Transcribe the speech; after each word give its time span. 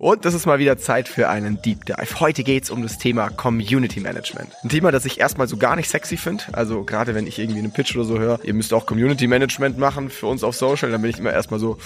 Und 0.00 0.24
das 0.24 0.32
ist 0.32 0.46
mal 0.46 0.58
wieder 0.58 0.78
Zeit 0.78 1.10
für 1.10 1.28
einen 1.28 1.60
Deep 1.60 1.84
Dive. 1.84 2.20
Heute 2.20 2.42
geht's 2.42 2.70
um 2.70 2.82
das 2.82 2.96
Thema 2.96 3.28
Community 3.28 4.00
Management. 4.00 4.48
Ein 4.64 4.70
Thema, 4.70 4.92
das 4.92 5.04
ich 5.04 5.20
erstmal 5.20 5.46
so 5.46 5.58
gar 5.58 5.76
nicht 5.76 5.90
sexy 5.90 6.16
finde. 6.16 6.44
Also 6.52 6.84
gerade 6.84 7.14
wenn 7.14 7.26
ich 7.26 7.38
irgendwie 7.38 7.58
einen 7.58 7.70
Pitch 7.70 7.94
oder 7.96 8.06
so 8.06 8.18
höre, 8.18 8.40
ihr 8.42 8.54
müsst 8.54 8.72
auch 8.72 8.86
Community 8.86 9.26
Management 9.26 9.76
machen 9.76 10.08
für 10.08 10.26
uns 10.26 10.42
auf 10.42 10.56
Social, 10.56 10.90
dann 10.90 11.02
bin 11.02 11.10
ich 11.10 11.18
immer 11.18 11.34
erstmal 11.34 11.60
so, 11.60 11.76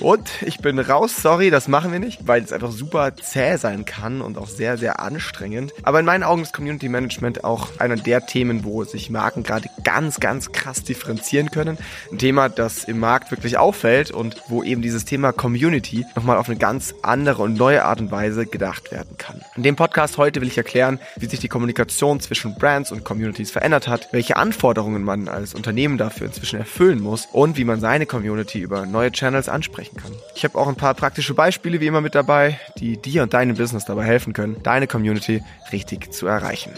und 0.00 0.28
ich 0.42 0.58
bin 0.58 0.80
raus, 0.80 1.22
sorry, 1.22 1.50
das 1.50 1.68
machen 1.68 1.92
wir 1.92 2.00
nicht, 2.00 2.26
weil 2.26 2.42
es 2.42 2.52
einfach 2.52 2.72
super 2.72 3.14
zäh 3.14 3.54
sein 3.56 3.84
kann 3.84 4.20
und 4.20 4.36
auch 4.36 4.48
sehr, 4.48 4.76
sehr 4.76 4.98
anstrengend. 4.98 5.72
Aber 5.84 6.00
in 6.00 6.06
meinen 6.06 6.24
Augen 6.24 6.42
ist 6.42 6.52
Community 6.52 6.88
Management 6.88 7.44
auch 7.44 7.68
einer 7.78 7.94
der 7.94 8.26
Themen, 8.26 8.64
wo 8.64 8.82
sich 8.82 9.10
Marken 9.10 9.44
gerade 9.44 9.70
ganz, 9.84 10.18
ganz 10.18 10.50
krass 10.50 10.82
differenzieren 10.82 11.52
können. 11.52 11.78
Ein 12.10 12.18
Thema, 12.18 12.48
das 12.48 12.82
im 12.82 12.98
Markt 12.98 13.30
wirklich 13.30 13.58
auffällt 13.58 14.10
und 14.10 14.42
wo 14.48 14.64
eben 14.64 14.82
dieses 14.82 15.04
Thema 15.04 15.32
Community 15.32 16.04
nochmal 16.16 16.36
auf 16.36 16.48
eine 16.48 16.58
ganz 16.58 16.96
andere 17.02 17.44
und 17.44 17.59
neue 17.60 17.84
Art 17.84 18.00
und 18.00 18.10
Weise 18.10 18.46
gedacht 18.46 18.90
werden 18.90 19.18
kann. 19.18 19.42
In 19.54 19.62
dem 19.62 19.76
Podcast 19.76 20.16
heute 20.16 20.40
will 20.40 20.48
ich 20.48 20.56
erklären, 20.56 20.98
wie 21.16 21.26
sich 21.26 21.40
die 21.40 21.48
Kommunikation 21.48 22.18
zwischen 22.18 22.56
Brands 22.56 22.90
und 22.90 23.04
Communities 23.04 23.50
verändert 23.50 23.86
hat, 23.86 24.08
welche 24.12 24.36
Anforderungen 24.36 25.04
man 25.04 25.28
als 25.28 25.54
Unternehmen 25.54 25.98
dafür 25.98 26.26
inzwischen 26.26 26.58
erfüllen 26.58 27.00
muss 27.00 27.28
und 27.32 27.58
wie 27.58 27.64
man 27.64 27.78
seine 27.78 28.06
Community 28.06 28.60
über 28.60 28.86
neue 28.86 29.12
Channels 29.12 29.50
ansprechen 29.50 29.98
kann. 29.98 30.12
Ich 30.34 30.44
habe 30.44 30.58
auch 30.58 30.68
ein 30.68 30.76
paar 30.76 30.94
praktische 30.94 31.34
Beispiele 31.34 31.80
wie 31.80 31.86
immer 31.86 32.00
mit 32.00 32.14
dabei, 32.14 32.58
die 32.78 32.96
dir 32.96 33.22
und 33.22 33.34
deinem 33.34 33.56
Business 33.56 33.84
dabei 33.84 34.04
helfen 34.04 34.32
können, 34.32 34.56
deine 34.62 34.86
Community 34.86 35.42
richtig 35.70 36.12
zu 36.12 36.26
erreichen. 36.26 36.72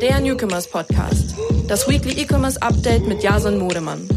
Der 0.00 0.18
Newcomers 0.18 0.68
Podcast. 0.68 1.36
Das 1.68 1.88
Weekly 1.88 2.20
E-Commerce 2.20 2.60
Update 2.60 3.06
mit 3.06 3.22
Jason 3.22 3.58
Modemann. 3.58 4.08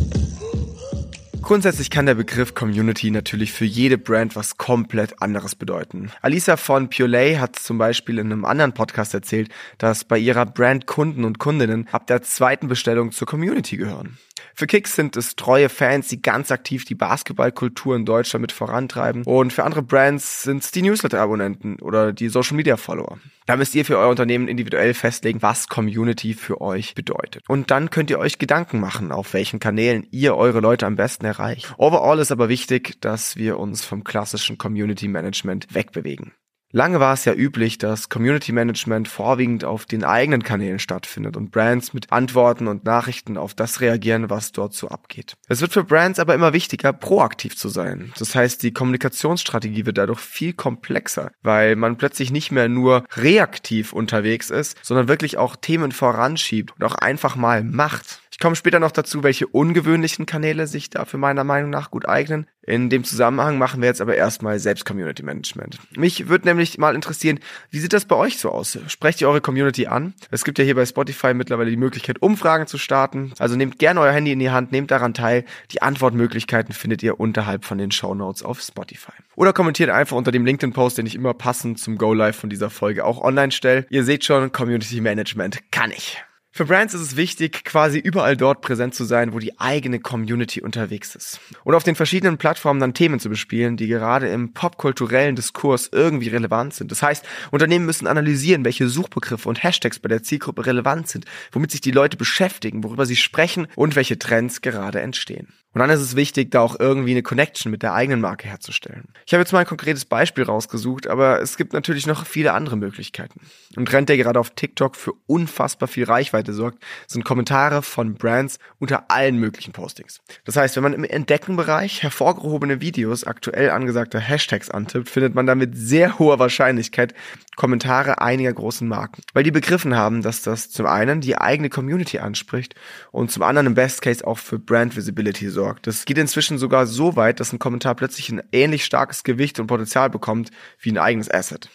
Grundsätzlich 1.46 1.92
kann 1.92 2.08
der 2.08 2.16
Begriff 2.16 2.56
Community 2.56 3.12
natürlich 3.12 3.52
für 3.54 3.66
jede 3.66 4.00
Brand 4.00 4.36
was 4.36 4.58
komplett 4.58 5.22
anderes 5.22 5.54
bedeuten. 5.54 6.12
Alisa 6.24 6.58
von 6.58 6.90
Purelay 6.90 7.36
hat 7.36 7.56
zum 7.56 7.78
Beispiel 7.78 8.18
in 8.18 8.32
einem 8.32 8.46
anderen 8.46 8.74
Podcast 8.74 9.14
erzählt, 9.14 9.50
dass 9.78 10.06
bei 10.06 10.18
ihrer 10.18 10.48
Brand 10.48 10.88
Kunden 10.88 11.24
und 11.24 11.38
Kundinnen 11.38 11.88
ab 11.92 12.08
der 12.08 12.24
zweiten 12.24 12.68
Bestellung 12.68 13.12
zur 13.12 13.28
Community 13.28 13.78
gehören. 13.78 14.18
Für 14.54 14.68
Kicks 14.68 14.96
sind 14.96 15.18
es 15.18 15.36
treue 15.36 15.68
Fans, 15.68 16.08
die 16.08 16.22
ganz 16.22 16.50
aktiv 16.50 16.86
die 16.86 16.96
Basketballkultur 16.96 17.96
in 17.96 18.06
Deutschland 18.06 18.42
mit 18.42 18.52
vorantreiben. 18.54 19.24
Und 19.24 19.52
für 19.52 19.66
andere 19.66 19.82
Brands 19.82 20.44
sind 20.44 20.64
es 20.64 20.72
die 20.72 20.82
Newsletter-Abonnenten 20.82 21.80
oder 21.82 22.14
die 22.14 22.30
Social-Media-Follower. 22.30 23.20
Da 23.48 23.58
müsst 23.58 23.76
ihr 23.76 23.86
für 23.86 23.98
euer 23.98 24.10
Unternehmen 24.10 24.48
individuell 24.48 24.94
festlegen, 24.94 25.42
was 25.42 25.68
Community 25.68 26.34
für 26.34 26.62
euch 26.62 26.96
bedeutet. 26.96 27.44
Und 27.48 27.70
dann 27.70 27.90
könnt 27.90 28.10
ihr 28.10 28.18
euch 28.18 28.40
Gedanken 28.40 28.80
machen, 28.80 29.12
auf 29.12 29.34
welchen 29.34 29.60
Kanälen 29.60 30.08
ihr 30.12 30.36
eure 30.36 30.62
Leute 30.62 30.86
am 30.86 30.96
besten 30.96 31.26
erreicht. 31.26 31.74
Overall 31.78 32.20
ist 32.20 32.32
aber 32.32 32.50
wichtig, 32.50 33.02
dass 33.02 33.36
wir 33.36 33.60
uns 33.60 33.84
vom 33.84 34.04
klassischen 34.04 34.58
Community 34.58 35.08
Management 35.08 35.74
wegbewegen. 35.76 36.32
Lange 36.76 37.00
war 37.00 37.14
es 37.14 37.24
ja 37.24 37.34
üblich, 37.34 37.78
dass 37.78 38.10
Community 38.10 38.52
Management 38.52 39.08
vorwiegend 39.08 39.64
auf 39.64 39.86
den 39.86 40.04
eigenen 40.04 40.44
Kanälen 40.44 40.78
stattfindet 40.78 41.38
und 41.38 41.50
Brands 41.50 41.94
mit 41.94 42.12
Antworten 42.12 42.68
und 42.68 42.84
Nachrichten 42.84 43.38
auf 43.38 43.54
das 43.54 43.80
reagieren, 43.80 44.30
was 44.30 44.52
dort 44.52 44.74
so 44.74 44.90
abgeht. 44.90 45.38
Es 45.48 45.62
wird 45.62 45.72
für 45.72 45.86
Brands 45.86 46.20
aber 46.20 46.36
immer 46.36 46.52
wichtiger, 46.52 46.92
proaktiv 46.92 47.56
zu 47.56 47.70
sein. 47.70 48.12
Das 48.20 48.36
heißt, 48.36 48.62
die 48.62 48.74
Kommunikationsstrategie 48.74 49.86
wird 49.86 49.98
dadurch 49.98 50.20
viel 50.20 50.52
komplexer, 50.52 51.32
weil 51.44 51.78
man 51.78 51.96
plötzlich 51.96 52.30
nicht 52.30 52.52
mehr 52.52 52.68
nur 52.68 53.06
reaktiv 53.16 53.94
unterwegs 53.94 54.50
ist, 54.50 54.78
sondern 54.82 55.08
wirklich 55.08 55.38
auch 55.38 55.56
Themen 55.56 55.94
voranschiebt 55.94 56.74
und 56.78 56.84
auch 56.84 56.96
einfach 56.96 57.38
mal 57.38 57.64
macht. 57.64 58.20
Ich 58.36 58.40
komme 58.40 58.58
später 58.58 58.82
noch 58.82 58.92
dazu, 58.92 59.24
welche 59.24 59.48
ungewöhnlichen 59.48 60.26
Kanäle 60.26 60.68
sich 60.68 60.90
dafür 60.90 61.18
meiner 61.18 61.46
Meinung 61.46 61.70
nach 61.70 61.90
gut 61.90 62.06
eignen. 62.06 62.48
In 62.64 62.90
dem 62.90 63.06
Zusammenhang 63.06 63.58
machen 63.58 63.80
wir 63.80 63.88
jetzt 63.88 64.02
aber 64.02 64.16
erstmal 64.16 64.60
selbst 64.60 64.84
Community 64.84 65.24
Management. 65.24 65.80
Mich 65.96 66.28
würde 66.28 66.50
nämlich 66.50 66.78
mal 66.78 66.96
interessieren, 66.96 67.40
wie 67.70 67.80
sieht 67.80 67.94
das 67.94 68.04
bei 68.04 68.18
euch 68.18 68.38
so 68.38 68.50
aus? 68.50 68.78
Sprecht 68.88 69.22
ihr 69.22 69.30
eure 69.30 69.40
Community 69.40 69.88
an? 69.88 70.16
Es 70.32 70.44
gibt 70.44 70.60
ja 70.60 70.66
hier 70.66 70.76
bei 70.76 70.86
Spotify 70.86 71.34
mittlerweile 71.34 71.70
die 71.70 71.78
Möglichkeit, 71.78 72.22
Umfragen 72.22 72.68
zu 72.68 72.78
starten. 72.78 73.32
Also 73.40 73.56
nehmt 73.56 73.80
gerne 73.80 74.02
euer 74.02 74.12
Handy 74.12 74.34
in 74.34 74.40
die 74.40 74.50
Hand, 74.50 74.74
nehmt 74.74 74.92
daran 74.92 75.14
teil. 75.14 75.46
Die 75.72 75.82
Antwortmöglichkeiten 75.82 76.74
findet 76.74 77.04
ihr 77.04 77.22
unterhalb 77.22 77.64
von 77.64 77.78
den 77.78 77.92
Show 77.92 78.16
Notes 78.16 78.44
auf 78.44 78.60
Spotify. 78.60 79.14
Oder 79.38 79.54
kommentiert 79.54 79.92
einfach 79.92 80.18
unter 80.18 80.34
dem 80.34 80.46
LinkedIn-Post, 80.46 80.98
den 80.98 81.06
ich 81.06 81.16
immer 81.16 81.34
passend 81.34 81.80
zum 81.80 81.98
Go 81.98 82.14
Live 82.14 82.36
von 82.36 82.50
dieser 82.50 82.70
Folge 82.70 83.06
auch 83.06 83.22
online 83.22 83.54
stelle. 83.54 83.86
Ihr 83.90 84.04
seht 84.04 84.26
schon, 84.26 84.52
Community 84.52 85.00
Management 85.00 85.72
kann 85.72 85.92
ich. 85.92 86.22
Für 86.58 86.64
Brands 86.64 86.94
ist 86.94 87.02
es 87.02 87.16
wichtig, 87.18 87.66
quasi 87.66 88.00
überall 88.00 88.38
dort 88.38 88.62
präsent 88.62 88.96
zu 88.96 89.04
sein, 89.04 89.34
wo 89.34 89.40
die 89.40 89.60
eigene 89.60 90.00
Community 90.00 90.62
unterwegs 90.62 91.14
ist. 91.14 91.42
Und 91.66 91.76
auf 91.76 91.84
den 91.84 91.96
verschiedenen 91.96 92.38
Plattformen 92.38 92.80
dann 92.80 92.94
Themen 92.94 93.20
zu 93.20 93.28
bespielen, 93.28 93.76
die 93.76 93.88
gerade 93.88 94.30
im 94.30 94.54
popkulturellen 94.54 95.36
Diskurs 95.36 95.90
irgendwie 95.92 96.30
relevant 96.30 96.74
sind. 96.74 96.94
Das 96.94 97.04
heißt, 97.04 97.26
Unternehmen 97.52 97.86
müssen 97.86 98.08
analysieren, 98.08 98.64
welche 98.64 98.88
Suchbegriffe 98.88 99.50
und 99.50 99.62
Hashtags 99.62 100.00
bei 100.00 100.08
der 100.08 100.24
Zielgruppe 100.24 100.66
relevant 100.66 101.10
sind, 101.10 101.26
womit 101.52 101.72
sich 101.72 101.82
die 101.82 101.92
Leute 101.92 102.16
beschäftigen, 102.16 102.86
worüber 102.86 103.06
sie 103.06 103.18
sprechen 103.18 103.68
und 103.76 103.98
welche 103.98 104.18
Trends 104.18 104.62
gerade 104.62 105.02
entstehen. 105.02 105.50
Und 105.76 105.80
dann 105.80 105.90
ist 105.90 106.00
es 106.00 106.16
wichtig, 106.16 106.52
da 106.52 106.62
auch 106.62 106.80
irgendwie 106.80 107.12
eine 107.12 107.22
Connection 107.22 107.70
mit 107.70 107.84
der 107.84 107.94
eigenen 107.94 108.22
Marke 108.22 108.48
herzustellen. 108.48 109.10
Ich 109.26 109.34
habe 109.34 109.42
jetzt 109.42 109.52
mal 109.52 109.60
ein 109.60 109.66
konkretes 109.66 110.06
Beispiel 110.06 110.46
rausgesucht, 110.46 111.06
aber 111.06 111.42
es 111.42 111.58
gibt 111.58 111.74
natürlich 111.74 112.08
noch 112.08 112.26
viele 112.26 112.54
andere 112.54 112.78
Möglichkeiten. 112.78 113.42
Ein 113.76 113.86
Trend, 113.86 114.08
der 114.08 114.16
gerade 114.16 114.40
auf 114.40 114.52
TikTok 114.52 114.96
für 114.96 115.12
unfassbar 115.28 115.90
viel 115.90 116.06
Reichweite 116.06 116.45
sorgt, 116.54 116.84
sind 117.08 117.26
Kommentare 117.26 117.82
von 117.82 118.16
Brands 118.16 118.60
unter 118.80 119.10
allen 119.10 119.38
möglichen 119.40 119.72
Postings. 119.72 120.22
Das 120.44 120.56
heißt, 120.56 120.76
wenn 120.76 120.84
man 120.84 120.94
im 120.94 121.04
Entdeckenbereich 121.04 122.04
hervorgehobene 122.04 122.82
Videos 122.82 123.24
aktuell 123.24 123.70
angesagter 123.70 124.20
Hashtags 124.20 124.70
antippt, 124.70 125.10
findet 125.10 125.36
man 125.36 125.46
damit 125.46 125.78
sehr 125.78 126.20
hoher 126.20 126.40
Wahrscheinlichkeit 126.40 127.14
Kommentare 127.56 128.22
einiger 128.22 128.54
großen 128.54 128.88
Marken, 128.88 129.22
weil 129.34 129.44
die 129.44 129.52
begriffen 129.52 129.96
haben, 129.96 130.22
dass 130.22 130.42
das 130.42 130.70
zum 130.70 130.86
einen 130.86 131.22
die 131.22 131.38
eigene 131.38 131.70
Community 131.70 132.20
anspricht 132.20 132.76
und 133.12 133.32
zum 133.32 133.44
anderen 133.44 133.68
im 133.68 133.76
Best 133.76 134.02
Case 134.02 134.26
auch 134.26 134.38
für 134.38 134.60
Brand 134.60 134.96
Visibility 134.96 135.50
sorgt. 135.50 135.88
Das 135.88 136.06
geht 136.06 136.18
inzwischen 136.18 136.58
sogar 136.58 136.86
so 136.86 137.16
weit, 137.16 137.40
dass 137.40 137.54
ein 137.54 137.60
Kommentar 137.60 137.96
plötzlich 137.96 138.30
ein 138.30 138.42
ähnlich 138.52 138.86
starkes 138.86 139.24
Gewicht 139.24 139.60
und 139.60 139.68
Potenzial 139.68 140.10
bekommt 140.10 140.52
wie 140.80 140.92
ein 140.92 140.98
eigenes 140.98 141.32
Asset. 141.32 141.70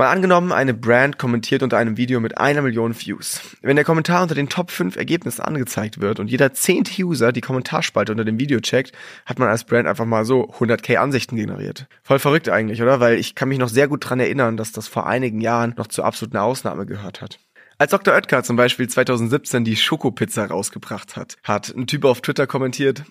Mal 0.00 0.12
angenommen, 0.12 0.52
eine 0.52 0.74
Brand 0.74 1.18
kommentiert 1.18 1.64
unter 1.64 1.76
einem 1.76 1.96
Video 1.96 2.20
mit 2.20 2.38
einer 2.38 2.62
Million 2.62 2.94
Views. 2.94 3.40
Wenn 3.62 3.74
der 3.74 3.84
Kommentar 3.84 4.22
unter 4.22 4.36
den 4.36 4.48
Top 4.48 4.70
5 4.70 4.94
Ergebnissen 4.94 5.42
angezeigt 5.42 6.00
wird 6.00 6.20
und 6.20 6.30
jeder 6.30 6.54
zehnte 6.54 7.02
User 7.02 7.32
die 7.32 7.40
Kommentarspalte 7.40 8.12
unter 8.12 8.24
dem 8.24 8.38
Video 8.38 8.60
checkt, 8.60 8.92
hat 9.26 9.40
man 9.40 9.48
als 9.48 9.64
Brand 9.64 9.88
einfach 9.88 10.04
mal 10.04 10.24
so 10.24 10.52
100k 10.52 10.98
Ansichten 10.98 11.34
generiert. 11.34 11.88
Voll 12.04 12.20
verrückt 12.20 12.48
eigentlich, 12.48 12.80
oder? 12.80 13.00
Weil 13.00 13.18
ich 13.18 13.34
kann 13.34 13.48
mich 13.48 13.58
noch 13.58 13.68
sehr 13.68 13.88
gut 13.88 14.08
dran 14.08 14.20
erinnern, 14.20 14.56
dass 14.56 14.70
das 14.70 14.86
vor 14.86 15.08
einigen 15.08 15.40
Jahren 15.40 15.74
noch 15.76 15.88
zur 15.88 16.04
absoluten 16.04 16.36
Ausnahme 16.36 16.86
gehört 16.86 17.20
hat. 17.20 17.40
Als 17.76 17.90
Dr. 17.90 18.14
Oetker 18.14 18.44
zum 18.44 18.54
Beispiel 18.54 18.88
2017 18.88 19.64
die 19.64 19.74
Schokopizza 19.74 20.46
rausgebracht 20.46 21.16
hat, 21.16 21.38
hat 21.42 21.74
ein 21.76 21.88
Typ 21.88 22.04
auf 22.04 22.20
Twitter 22.20 22.46
kommentiert, 22.46 23.02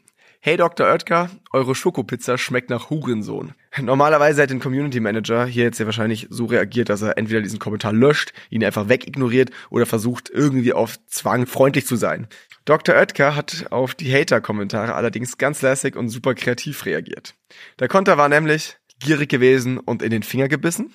Hey 0.47 0.56
Dr. 0.56 0.88
Oetker, 0.88 1.30
eure 1.52 1.75
Schokopizza 1.75 2.38
schmeckt 2.38 2.69
nach 2.69 2.90
Hurensohn. 2.90 3.53
Normalerweise 3.81 4.41
hätte 4.41 4.53
ein 4.53 4.62
Community 4.62 5.02
Manager 5.02 5.46
hier 5.46 5.66
jetzt 5.66 5.78
ja 5.78 5.85
wahrscheinlich 5.85 6.28
so 6.30 6.46
reagiert, 6.46 6.88
dass 6.88 7.02
er 7.02 7.18
entweder 7.18 7.41
diesen 7.41 7.59
Kommentar 7.59 7.91
löscht, 7.91 8.31
ihn 8.50 8.63
einfach 8.63 8.88
wegignoriert 8.88 9.50
oder 9.69 9.85
versucht 9.85 10.30
irgendwie 10.30 10.72
auf 10.72 11.06
Zwang 11.08 11.47
freundlich 11.47 11.85
zu 11.85 11.97
sein. 11.97 12.30
Dr. 12.63 12.96
Oetker 12.96 13.35
hat 13.35 13.66
auf 13.72 13.94
die 13.94 14.09
Hater-Kommentare 14.09 14.96
allerdings 14.96 15.38
ganz 15.38 15.62
lässig 15.62 15.97
und 15.97 16.08
super 16.08 16.34
kreativ 16.34 16.85
reagiert. 16.85 17.35
Der 17.79 17.90
Konter 17.90 18.18
war 18.18 18.29
nämlich 18.29 18.78
gierig 19.00 19.28
gewesen 19.28 19.78
und 19.78 20.02
in 20.02 20.12
den 20.12 20.24
Finger 20.24 20.47
gebissen. 20.47 20.94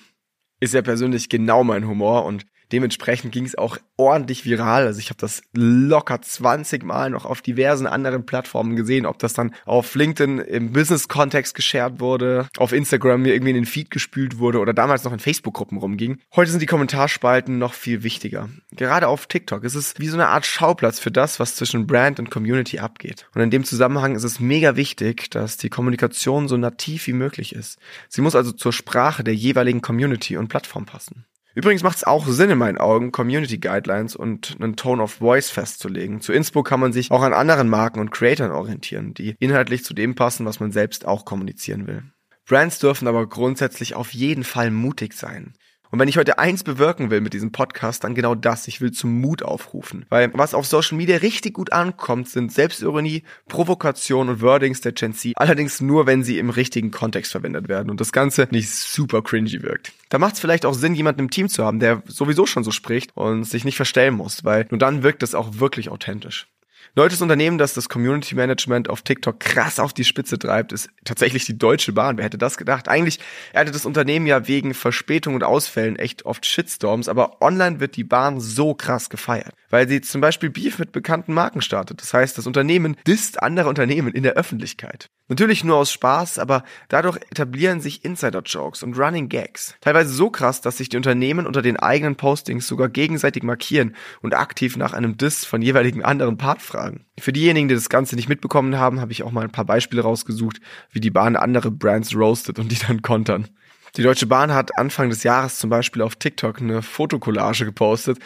Ist 0.61 0.73
ja 0.73 0.81
persönlich 0.81 1.29
genau 1.29 1.63
mein 1.63 1.87
Humor 1.87 2.25
und 2.25 2.43
Dementsprechend 2.73 3.31
ging 3.31 3.45
es 3.45 3.55
auch 3.55 3.77
ordentlich 3.97 4.45
viral. 4.45 4.87
Also 4.87 4.99
ich 4.99 5.09
habe 5.09 5.19
das 5.19 5.43
locker 5.53 6.19
20 6.19 6.83
Mal 6.83 7.11
noch 7.11 7.25
auf 7.25 7.43
diversen 7.43 7.85
anderen 7.85 8.25
Plattformen 8.25 8.75
gesehen, 8.75 9.05
ob 9.05 9.19
das 9.19 9.33
dann 9.33 9.53
auf 9.65 9.93
LinkedIn 9.93 10.39
im 10.39 10.73
Business-Kontext 10.73 11.53
geshared 11.53 11.99
wurde, 11.99 12.47
auf 12.57 12.73
Instagram 12.73 13.21
mir 13.21 13.35
irgendwie 13.35 13.51
in 13.51 13.57
den 13.57 13.65
Feed 13.67 13.91
gespült 13.91 14.39
wurde 14.39 14.57
oder 14.57 14.73
damals 14.73 15.03
noch 15.03 15.13
in 15.13 15.19
Facebook-Gruppen 15.19 15.77
rumging. 15.77 16.17
Heute 16.35 16.49
sind 16.49 16.61
die 16.61 16.65
Kommentarspalten 16.65 17.59
noch 17.59 17.75
viel 17.75 18.01
wichtiger. 18.01 18.49
Gerade 18.71 19.07
auf 19.07 19.27
TikTok 19.27 19.63
ist 19.63 19.75
es 19.75 19.93
wie 19.99 20.07
so 20.07 20.17
eine 20.17 20.29
Art 20.29 20.47
Schauplatz 20.47 20.99
für 20.99 21.11
das, 21.11 21.39
was 21.39 21.55
zwischen 21.55 21.85
Brand 21.85 22.19
und 22.19 22.31
Community 22.31 22.79
abgeht. 22.79 23.27
Und 23.35 23.41
in 23.41 23.51
dem 23.51 23.65
Zusammenhang 23.65 24.15
ist 24.15 24.23
es 24.23 24.39
mega 24.39 24.75
wichtig, 24.75 25.29
dass 25.29 25.57
die 25.57 25.69
Kommunikation 25.69 26.47
so 26.47 26.57
nativ 26.57 27.05
wie 27.05 27.13
möglich 27.13 27.53
ist. 27.53 27.77
Sie 28.09 28.21
muss 28.21 28.35
also 28.35 28.51
zur 28.51 28.73
Sprache 28.73 29.23
der 29.23 29.35
jeweiligen 29.35 29.81
Community 29.81 30.37
und 30.37 30.47
Plattform 30.47 30.87
passen. 30.87 31.25
Übrigens 31.55 31.83
macht 31.83 31.97
es 31.97 32.03
auch 32.03 32.25
Sinn 32.27 32.49
in 32.49 32.57
meinen 32.57 32.79
Augen, 32.79 33.11
Community 33.11 33.59
Guidelines 33.59 34.15
und 34.15 34.57
einen 34.59 34.75
Tone 34.75 35.03
of 35.03 35.13
Voice 35.13 35.51
festzulegen. 35.51 36.19
Zu 36.19 36.33
Inspo 36.33 36.63
kann 36.63 36.79
man 36.79 36.93
sich 36.93 37.11
auch 37.11 37.21
an 37.21 37.33
anderen 37.33 37.69
Marken 37.69 37.99
und 37.99 38.11
Creatoren 38.11 38.51
orientieren, 38.51 39.13
die 39.13 39.35
inhaltlich 39.39 39.83
zu 39.83 39.93
dem 39.93 40.15
passen, 40.15 40.45
was 40.45 40.59
man 40.59 40.71
selbst 40.71 41.05
auch 41.05 41.25
kommunizieren 41.25 41.85
will. 41.85 42.03
Brands 42.45 42.79
dürfen 42.79 43.07
aber 43.07 43.27
grundsätzlich 43.27 43.95
auf 43.95 44.13
jeden 44.13 44.43
Fall 44.43 44.71
mutig 44.71 45.13
sein. 45.13 45.53
Und 45.93 45.99
wenn 45.99 46.07
ich 46.07 46.17
heute 46.17 46.39
eins 46.39 46.63
bewirken 46.63 47.11
will 47.11 47.21
mit 47.21 47.33
diesem 47.33 47.51
Podcast, 47.51 48.03
dann 48.03 48.15
genau 48.15 48.33
das. 48.33 48.67
Ich 48.67 48.81
will 48.81 48.91
zum 48.91 49.21
Mut 49.21 49.43
aufrufen. 49.43 50.07
Weil 50.09 50.31
was 50.33 50.55
auf 50.55 50.65
Social 50.65 50.97
Media 50.97 51.17
richtig 51.17 51.53
gut 51.53 51.71
ankommt, 51.71 52.27
sind 52.27 52.51
Selbstironie, 52.51 53.21
Provokation 53.47 54.27
und 54.27 54.41
Wordings 54.41 54.81
der 54.81 54.93
Gen 54.93 55.13
Z. 55.13 55.33
Allerdings 55.35 55.81
nur, 55.81 56.07
wenn 56.07 56.23
sie 56.23 56.39
im 56.39 56.49
richtigen 56.49 56.89
Kontext 56.89 57.31
verwendet 57.31 57.69
werden 57.69 57.91
und 57.91 58.01
das 58.01 58.11
Ganze 58.11 58.47
nicht 58.49 58.71
super 58.71 59.21
cringy 59.21 59.61
wirkt. 59.61 59.91
Da 60.09 60.17
macht 60.17 60.33
es 60.33 60.39
vielleicht 60.39 60.65
auch 60.65 60.73
Sinn, 60.73 60.95
jemanden 60.95 61.19
im 61.19 61.29
Team 61.29 61.47
zu 61.47 61.63
haben, 61.63 61.79
der 61.79 62.01
sowieso 62.07 62.47
schon 62.47 62.63
so 62.63 62.71
spricht 62.71 63.11
und 63.15 63.43
sich 63.43 63.63
nicht 63.63 63.75
verstellen 63.75 64.15
muss, 64.15 64.43
weil 64.43 64.65
nur 64.71 64.79
dann 64.79 65.03
wirkt 65.03 65.21
es 65.21 65.35
auch 65.35 65.59
wirklich 65.59 65.89
authentisch. 65.89 66.47
Deutsches 66.95 67.23
Unternehmen, 67.23 67.57
das 67.57 67.73
das 67.73 67.89
Community 67.89 68.35
Management 68.35 68.87
auf 68.87 69.01
TikTok 69.01 69.39
krass 69.39 69.79
auf 69.79 69.93
die 69.93 70.03
Spitze 70.03 70.37
treibt, 70.37 70.71
ist 70.71 70.89
tatsächlich 71.05 71.43
die 71.43 71.57
Deutsche 71.57 71.91
Bahn. 71.91 72.17
Wer 72.17 72.25
hätte 72.25 72.37
das 72.37 72.55
gedacht? 72.55 72.87
Eigentlich 72.87 73.19
erntet 73.51 73.73
das 73.73 73.87
Unternehmen 73.87 74.27
ja 74.27 74.47
wegen 74.47 74.75
Verspätung 74.75 75.33
und 75.33 75.43
Ausfällen 75.43 75.95
echt 75.95 76.25
oft 76.25 76.45
Shitstorms, 76.45 77.09
aber 77.09 77.41
online 77.41 77.79
wird 77.79 77.95
die 77.95 78.03
Bahn 78.03 78.39
so 78.39 78.75
krass 78.75 79.09
gefeiert, 79.09 79.55
weil 79.71 79.89
sie 79.89 80.01
zum 80.01 80.21
Beispiel 80.21 80.51
Beef 80.51 80.77
mit 80.77 80.91
bekannten 80.91 81.33
Marken 81.33 81.63
startet. 81.63 81.99
Das 81.99 82.13
heißt, 82.13 82.37
das 82.37 82.45
Unternehmen 82.45 82.95
disst 83.07 83.41
andere 83.41 83.69
Unternehmen 83.69 84.13
in 84.13 84.21
der 84.21 84.33
Öffentlichkeit. 84.33 85.09
Natürlich 85.33 85.63
nur 85.63 85.77
aus 85.77 85.91
Spaß, 85.91 86.37
aber 86.37 86.63
dadurch 86.89 87.17
etablieren 87.31 87.81
sich 87.81 88.05
Insider-Jokes 88.05 88.83
und 88.83 88.99
Running 88.99 89.29
Gags. 89.29 89.73
Teilweise 89.81 90.13
so 90.13 90.29
krass, 90.29 90.61
dass 90.61 90.77
sich 90.77 90.89
die 90.89 90.97
Unternehmen 90.97 91.47
unter 91.47 91.63
den 91.63 91.75
eigenen 91.75 92.15
Postings 92.15 92.67
sogar 92.67 92.87
gegenseitig 92.87 93.41
markieren 93.41 93.95
und 94.21 94.35
aktiv 94.35 94.77
nach 94.77 94.93
einem 94.93 95.17
Diss 95.17 95.43
von 95.43 95.63
jeweiligen 95.63 96.05
anderen 96.05 96.37
Part 96.37 96.61
fragen. 96.61 97.05
Für 97.19 97.33
diejenigen, 97.33 97.67
die 97.67 97.73
das 97.73 97.89
Ganze 97.89 98.15
nicht 98.15 98.29
mitbekommen 98.29 98.77
haben, 98.77 99.01
habe 99.01 99.11
ich 99.11 99.23
auch 99.23 99.31
mal 99.31 99.43
ein 99.43 99.51
paar 99.51 99.65
Beispiele 99.65 100.03
rausgesucht, 100.03 100.59
wie 100.91 100.99
die 100.99 101.09
Bahn 101.09 101.35
andere 101.35 101.71
Brands 101.71 102.15
roastet 102.15 102.59
und 102.59 102.71
die 102.71 102.77
dann 102.77 103.01
kontern. 103.01 103.47
Die 103.95 104.01
Deutsche 104.01 104.25
Bahn 104.25 104.51
hat 104.53 104.77
Anfang 104.79 105.11
des 105.11 105.21
Jahres 105.21 105.59
zum 105.59 105.69
Beispiel 105.69 106.01
auf 106.01 106.15
TikTok 106.15 106.61
eine 106.61 106.81
Fotokollage 106.81 107.65
gepostet, 107.65 108.17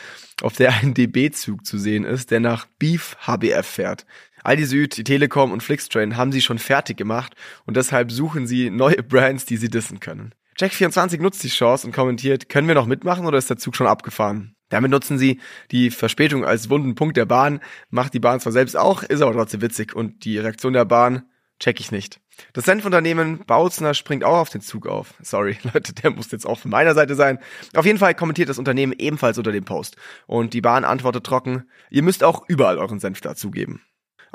auf 0.42 0.56
der 0.56 0.74
ein 0.74 0.94
DB-Zug 0.94 1.66
zu 1.66 1.78
sehen 1.78 2.06
ist, 2.06 2.32
der 2.32 2.40
nach 2.40 2.66
Beef 2.80 3.18
HBF 3.26 3.66
fährt. 3.66 4.06
Aldi 4.44 4.66
Süd, 4.66 4.98
die 4.98 5.04
Telekom 5.04 5.52
und 5.52 5.64
Flixtrain 5.64 6.18
haben 6.18 6.32
sie 6.32 6.42
schon 6.42 6.60
fertig 6.60 6.98
gemacht 6.98 7.34
und 7.66 7.78
deshalb 7.78 8.12
suchen 8.12 8.48
sie 8.48 8.70
neue 8.70 9.04
Brands, 9.04 9.46
die 9.46 9.58
sie 9.58 9.70
dissen 9.70 10.00
können. 10.00 10.34
Jack24 10.58 11.22
nutzt 11.22 11.44
die 11.44 11.50
Chance 11.50 11.86
und 11.86 11.94
kommentiert, 11.94 12.50
können 12.50 12.68
wir 12.68 12.76
noch 12.76 12.88
mitmachen 12.88 13.26
oder 13.26 13.38
ist 13.38 13.50
der 13.50 13.58
Zug 13.58 13.76
schon 13.76 13.88
abgefahren? 13.88 14.56
Damit 14.70 14.92
nutzen 14.92 15.18
sie 15.18 15.40
die 15.72 15.92
Verspätung 15.92 16.44
als 16.44 16.70
wunden 16.70 16.96
Punkt 16.96 17.16
der 17.16 17.26
Bahn, 17.26 17.62
macht 17.90 18.14
die 18.14 18.20
Bahn 18.20 18.40
zwar 18.40 18.52
selbst 18.52 18.76
auch, 18.76 19.04
ist 19.04 19.22
aber 19.22 19.34
trotzdem 19.34 19.62
witzig 19.62 19.96
und 19.96 20.26
die 20.26 20.40
Reaktion 20.40 20.74
der 20.74 20.86
Bahn 20.86 21.24
check 21.60 21.80
ich 21.80 21.92
nicht. 21.92 22.20
Das 22.54 22.66
Senfunternehmen 22.66 23.46
Bautzner 23.46 23.94
springt 23.94 24.24
auch 24.24 24.38
auf 24.38 24.50
den 24.50 24.62
Zug 24.62 24.88
auf. 24.88 25.16
Sorry, 25.22 25.58
Leute, 25.74 25.94
der 25.94 26.12
muss 26.12 26.32
jetzt 26.32 26.46
auch 26.46 26.60
von 26.60 26.72
meiner 26.72 26.94
Seite 26.94 27.16
sein. 27.16 27.40
Auf 27.76 27.86
jeden 27.86 27.98
Fall 27.98 28.14
kommentiert 28.14 28.50
das 28.50 28.60
Unternehmen 28.60 28.94
ebenfalls 28.98 29.38
unter 29.38 29.52
dem 29.52 29.66
Post. 29.66 29.96
Und 30.28 30.54
die 30.54 30.62
Bahn 30.62 30.86
antwortet 30.86 31.26
trocken, 31.26 31.70
ihr 31.90 32.04
müsst 32.04 32.24
auch 32.24 32.44
überall 32.48 32.78
euren 32.78 33.00
Senf 33.00 33.22
dazugeben. 33.22 33.82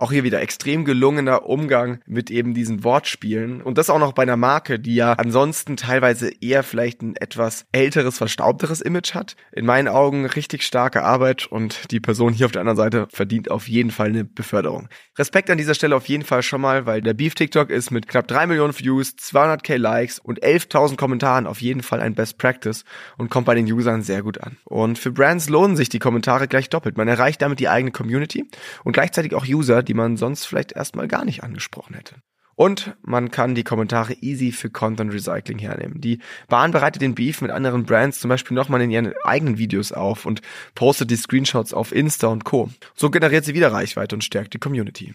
Auch 0.03 0.11
hier 0.11 0.25
wieder 0.25 0.41
extrem 0.41 0.85
gelungener 0.85 1.47
Umgang 1.47 2.01
mit 2.07 2.29
eben 2.29 2.55
diesen 2.55 2.83
Wortspielen. 2.83 3.63
Und 3.63 3.79
das 3.79 3.89
auch 3.89 4.01
noch 4.01 4.15
bei 4.15 4.25
einer 4.25 4.37
Marke, 4.37 4.81
die 4.81 4.97
ja 4.97 5.13
ansonsten 5.13 5.77
teilweise 5.77 6.29
eher 6.41 6.65
vielleicht 6.65 7.03
ein 7.03 7.15
etwas 7.15 7.67
älteres, 7.71 8.19
verstaubteres 8.19 8.81
Image 8.81 9.15
hat. 9.15 9.37
In 9.53 9.65
meinen 9.65 9.87
Augen 9.87 10.27
richtig 10.27 10.65
starke 10.65 11.05
Arbeit 11.05 11.47
und 11.47 11.93
die 11.93 12.01
Person 12.01 12.33
hier 12.33 12.47
auf 12.47 12.53
der 12.53 12.63
anderen 12.63 12.79
Seite 12.79 13.07
verdient 13.13 13.49
auf 13.49 13.69
jeden 13.69 13.93
Fall 13.93 14.09
eine 14.09 14.25
Beförderung. 14.25 14.89
Respekt 15.17 15.51
an 15.51 15.59
dieser 15.59 15.75
Stelle 15.75 15.95
auf 15.95 16.09
jeden 16.09 16.25
Fall 16.25 16.43
schon 16.43 16.63
mal, 16.63 16.85
weil 16.85 17.01
der 17.01 17.15
Beef 17.15 17.37
TikTok 17.37 17.71
ist 17.71 17.93
mit 17.93 18.09
knapp 18.09 18.27
drei 18.27 18.49
Millionen 18.49 18.77
Views, 18.77 19.11
200k 19.11 19.77
Likes 19.77 20.19
und 20.19 20.43
11.000 20.43 20.97
Kommentaren 20.97 21.47
auf 21.47 21.61
jeden 21.63 21.85
Fall 21.85 22.01
ein 22.01 22.17
Best 22.17 22.39
Practice 22.39 22.85
und 23.19 23.31
kommt 23.31 23.47
bei 23.47 23.55
den 23.55 23.71
Usern 23.71 24.03
sehr 24.03 24.25
gut 24.25 24.41
an. 24.41 24.57
Und 24.65 24.99
für 24.99 25.13
Brands 25.13 25.49
lohnen 25.49 25.77
sich 25.77 25.91
die 25.91 26.01
Kommentare 26.01 26.49
gleich 26.49 26.69
doppelt. 26.71 26.97
Man 26.97 27.07
erreicht 27.07 27.41
damit 27.41 27.61
die 27.61 27.69
eigene 27.69 27.93
Community 27.93 28.49
und 28.83 28.95
gleichzeitig 28.95 29.35
auch 29.35 29.47
User, 29.47 29.85
die 29.85 29.92
man 29.95 30.17
sonst 30.17 30.45
vielleicht 30.45 30.73
erstmal 30.73 31.09
gar 31.09 31.25
nicht 31.25 31.43
angesprochen 31.43 31.95
hätte. 31.95 32.17
Und 32.55 32.95
man 33.03 33.31
kann 33.31 33.55
die 33.55 33.65
Kommentare 33.65 34.15
easy 34.21 34.53
für 34.53 34.71
Content 34.71 35.13
Recycling 35.13 35.59
hernehmen. 35.59 36.01
Die 36.01 36.21
Bahn 36.49 36.71
bereitet 36.71 37.03
den 37.03 37.15
Beef 37.15 37.41
mit 37.41 37.51
anderen 37.51 37.85
Brands 37.85 38.21
zum 38.21 38.29
Beispiel 38.29 38.55
nochmal 38.55 38.83
in 38.83 38.91
ihren 38.91 39.15
eigenen 39.25 39.59
Videos 39.59 39.91
auf 39.93 40.27
und 40.27 40.43
postet 40.75 41.11
die 41.11 41.17
Screenshots 41.17 41.73
auf 41.73 41.93
Insta 41.93 42.29
und 42.29 42.45
Co. 42.45 42.71
So 42.95 43.11
generiert 43.11 43.45
sie 43.45 43.55
wieder 43.55 43.73
Reichweite 43.73 44.15
und 44.15 44.23
stärkt 44.23 44.55
die 44.55 44.59
Community. 44.59 45.15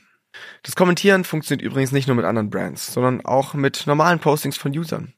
Das 0.64 0.76
Kommentieren 0.76 1.24
funktioniert 1.24 1.66
übrigens 1.66 1.92
nicht 1.92 2.08
nur 2.08 2.16
mit 2.16 2.26
anderen 2.26 2.50
Brands, 2.50 2.94
sondern 2.94 3.24
auch 3.26 3.54
mit 3.54 3.86
normalen 3.88 4.20
Postings 4.20 4.58
von 4.58 4.78
Usern. 4.78 5.14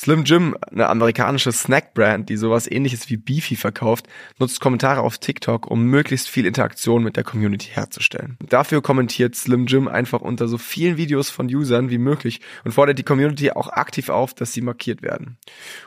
Slim 0.00 0.24
Jim, 0.24 0.56
eine 0.72 0.88
amerikanische 0.88 1.52
Snack-Brand, 1.52 2.30
die 2.30 2.38
sowas 2.38 2.66
ähnliches 2.70 3.10
wie 3.10 3.18
Beefy 3.18 3.54
verkauft, 3.54 4.06
nutzt 4.38 4.58
Kommentare 4.58 5.02
auf 5.02 5.18
TikTok, 5.18 5.70
um 5.70 5.82
möglichst 5.82 6.30
viel 6.30 6.46
Interaktion 6.46 7.04
mit 7.04 7.16
der 7.18 7.22
Community 7.22 7.68
herzustellen. 7.70 8.38
Dafür 8.48 8.80
kommentiert 8.80 9.36
Slim 9.36 9.66
Jim 9.66 9.88
einfach 9.88 10.22
unter 10.22 10.48
so 10.48 10.56
vielen 10.56 10.96
Videos 10.96 11.28
von 11.28 11.54
Usern 11.54 11.90
wie 11.90 11.98
möglich 11.98 12.40
und 12.64 12.72
fordert 12.72 12.98
die 12.98 13.02
Community 13.02 13.50
auch 13.50 13.68
aktiv 13.68 14.08
auf, 14.08 14.32
dass 14.32 14.54
sie 14.54 14.62
markiert 14.62 15.02
werden. 15.02 15.36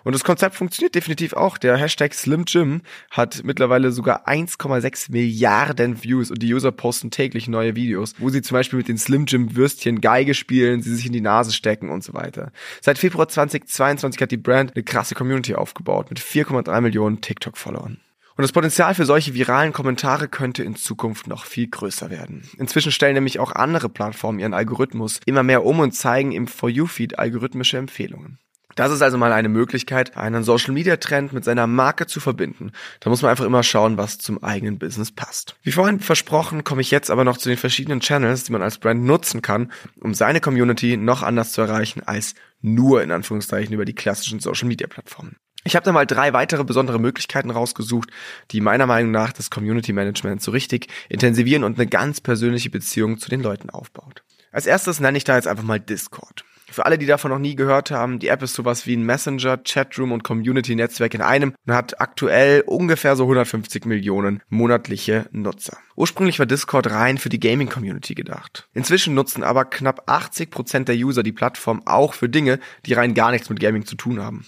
Und 0.04 0.14
das 0.14 0.24
Konzept 0.24 0.54
funktioniert 0.54 0.94
definitiv 0.94 1.34
auch. 1.34 1.58
Der 1.58 1.76
Hashtag 1.78 2.14
Slim 2.14 2.44
Jim 2.46 2.84
hat 3.10 3.42
mittlerweile 3.44 3.92
sogar 3.92 4.28
1,6 4.28 5.12
Milliarden 5.12 6.04
Views 6.04 6.30
und 6.30 6.44
die 6.44 6.54
User 6.54 6.72
posten 6.72 7.10
täglich 7.10 7.48
neue 7.48 7.76
Videos, 7.76 8.14
wo 8.20 8.30
sie 8.30 8.44
zum 8.44 8.54
Beispiel 8.54 8.78
mit 8.78 8.90
den 8.90 9.00
Slim 9.00 9.26
Jim 9.26 9.56
Würstchen 9.56 10.02
Geige 10.02 10.36
spielen, 10.36 10.84
sie 10.84 10.96
sich 10.96 11.08
in 11.08 11.14
die 11.14 11.22
Nase 11.22 11.52
stecken 11.52 11.90
und 11.90 12.04
so 12.04 12.14
weiter. 12.14 12.52
Seit 12.80 13.00
Februar 13.00 13.28
2022 13.28 14.03
2021 14.04 14.22
hat 14.22 14.32
die 14.32 14.38
Brand 14.38 14.76
eine 14.76 14.84
krasse 14.84 15.16
Community 15.16 15.56
aufgebaut 15.56 16.10
mit 16.10 16.20
4,3 16.20 16.82
Millionen 16.82 17.22
TikTok-Followern. 17.22 18.00
Und 18.36 18.42
das 18.42 18.52
Potenzial 18.52 18.96
für 18.96 19.06
solche 19.06 19.36
viralen 19.36 19.74
Kommentare 19.74 20.28
könnte 20.28 20.64
in 20.64 20.76
Zukunft 20.76 21.28
noch 21.28 21.46
viel 21.46 21.68
größer 21.68 22.10
werden. 22.10 22.50
Inzwischen 22.58 22.92
stellen 22.92 23.14
nämlich 23.14 23.40
auch 23.40 23.52
andere 23.52 23.90
Plattformen 23.90 24.40
ihren 24.40 24.56
Algorithmus 24.56 25.20
immer 25.26 25.44
mehr 25.44 25.64
um 25.64 25.80
und 25.80 25.92
zeigen 25.94 26.32
im 26.32 26.48
For 26.48 26.68
You-Feed 26.68 27.20
algorithmische 27.20 27.78
Empfehlungen. 27.78 28.40
Das 28.76 28.92
ist 28.92 29.04
also 29.04 29.20
mal 29.20 29.32
eine 29.32 29.50
Möglichkeit, 29.50 30.18
einen 30.18 30.44
Social 30.44 30.74
Media 30.74 30.98
Trend 30.98 31.32
mit 31.32 31.44
seiner 31.44 31.68
Marke 31.68 32.08
zu 32.08 32.20
verbinden. 32.20 32.72
Da 33.02 33.12
muss 33.12 33.22
man 33.22 33.30
einfach 33.30 33.46
immer 33.46 33.62
schauen, 33.62 33.98
was 33.98 34.18
zum 34.18 34.44
eigenen 34.44 34.80
Business 34.80 35.12
passt. 35.12 35.56
Wie 35.62 35.72
vorhin 35.72 36.00
versprochen, 36.00 36.64
komme 36.64 36.82
ich 36.82 36.90
jetzt 36.90 37.12
aber 37.12 37.24
noch 37.24 37.38
zu 37.38 37.50
den 37.50 37.58
verschiedenen 37.60 38.00
Channels, 38.00 38.46
die 38.46 38.52
man 38.52 38.64
als 38.64 38.80
Brand 38.80 39.04
nutzen 39.04 39.44
kann, 39.44 39.72
um 40.02 40.16
seine 40.16 40.42
Community 40.42 40.98
noch 40.98 41.22
anders 41.22 41.52
zu 41.52 41.62
erreichen 41.62 42.02
als 42.04 42.34
nur 42.64 43.04
in 43.04 43.12
Anführungszeichen 43.12 43.74
über 43.74 43.86
die 43.86 43.94
klassischen 43.94 44.40
Social 44.40 44.68
Media 44.68 44.88
Plattformen. 44.88 45.36
Ich 45.66 45.76
habe 45.76 45.86
da 45.86 45.92
mal 45.92 46.06
drei 46.06 46.34
weitere 46.34 46.64
besondere 46.64 47.00
Möglichkeiten 47.00 47.50
rausgesucht, 47.50 48.10
die 48.52 48.60
meiner 48.60 48.86
Meinung 48.86 49.12
nach 49.12 49.32
das 49.32 49.50
Community 49.50 49.94
Management 49.94 50.42
so 50.42 50.52
richtig 50.52 50.88
intensivieren 51.08 51.64
und 51.64 51.80
eine 51.80 51.88
ganz 51.88 52.20
persönliche 52.20 52.70
Beziehung 52.70 53.18
zu 53.18 53.30
den 53.30 53.42
Leuten 53.42 53.70
aufbaut. 53.70 54.24
Als 54.52 54.66
erstes 54.66 55.00
nenne 55.00 55.18
ich 55.18 55.24
da 55.24 55.36
jetzt 55.36 55.48
einfach 55.48 55.64
mal 55.64 55.80
Discord. 55.80 56.44
Für 56.74 56.88
alle, 56.88 56.98
die 56.98 57.06
davon 57.06 57.30
noch 57.30 57.38
nie 57.38 57.56
gehört 57.56 57.92
haben, 57.92 58.18
die 58.18 58.30
App 58.30 58.42
ist 58.42 58.56
sowas 58.56 58.88
wie 58.88 58.98
ein 58.98 59.06
Messenger, 59.06 59.60
Chatroom 59.64 60.12
und 60.12 60.24
Community-Netzwerk 60.24 61.14
in 61.14 61.22
einem 61.22 61.54
und 61.68 61.74
hat 61.76 62.02
aktuell 62.02 62.64
ungefähr 62.66 63.16
so 63.16 63.26
150 63.26 63.86
Millionen 63.86 64.42
monatliche 64.50 65.30
Nutzer. 65.32 65.78
Ursprünglich 65.96 66.40
war 66.40 66.48
Discord 66.48 66.90
rein 66.90 67.20
für 67.20 67.30
die 67.30 67.40
Gaming-Community 67.40 68.16
gedacht. 68.16 68.70
Inzwischen 68.74 69.14
nutzen 69.14 69.44
aber 69.44 69.66
knapp 69.66 70.10
80 70.10 70.50
Prozent 70.50 70.88
der 70.88 70.96
User 70.96 71.22
die 71.22 71.32
Plattform 71.32 71.84
auch 71.86 72.16
für 72.16 72.28
Dinge, 72.28 72.60
die 72.88 72.94
rein 72.94 73.14
gar 73.14 73.30
nichts 73.30 73.52
mit 73.52 73.60
Gaming 73.60 73.86
zu 73.86 73.96
tun 73.96 74.20
haben. 74.20 74.44